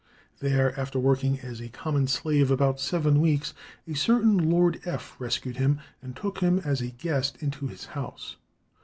There, 0.39 0.75
"after 0.79 0.97
working 0.99 1.39
as 1.41 1.61
a 1.61 1.69
common 1.69 2.07
slave 2.07 2.49
about 2.49 2.79
seven 2.79 3.21
weeks," 3.21 3.53
a 3.87 3.93
certain 3.93 4.49
Lord 4.49 4.81
F. 4.83 5.15
rescued 5.19 5.57
him 5.57 5.79
and 6.01 6.15
took 6.15 6.39
him 6.39 6.57
as 6.65 6.81
a 6.81 6.87
guest 6.87 7.37
into 7.39 7.67
his 7.67 7.85
house. 7.85 8.35